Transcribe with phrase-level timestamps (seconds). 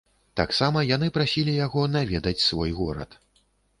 [0.39, 3.19] Таксама яны прасілі яго наведаць свой горад.